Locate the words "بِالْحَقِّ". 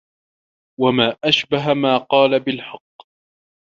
2.39-3.07